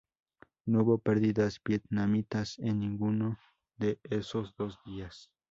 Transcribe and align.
No 0.65 0.79
hubo 0.81 0.97
perdidas 0.97 1.61
vietnamitas 1.63 2.57
en 2.57 2.79
ninguno 2.79 3.37
de 3.77 3.99
esos 4.09 4.55
dos 4.57 4.79
días. 4.83 5.29